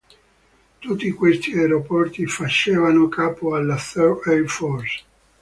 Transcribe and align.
Tutti 0.79 1.11
questi 1.11 1.53
aeroporti 1.53 2.25
facevano 2.25 3.07
capo 3.07 3.53
alla 3.53 3.75
Third 3.77 4.23
Air 4.25 4.47
Force. 4.49 5.03